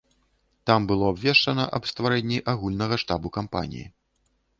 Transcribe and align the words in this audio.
Там 0.69 0.85
было 0.91 1.09
абвешчана 1.13 1.65
аб 1.79 1.83
стварэнні 1.91 2.39
агульнага 2.53 2.95
штабу 3.03 3.33
кампаніі. 3.37 3.85